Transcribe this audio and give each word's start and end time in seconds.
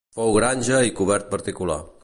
Fou 0.19 0.31
granja 0.37 0.79
i 0.87 0.91
cobert 1.01 1.31
particular. 1.37 1.81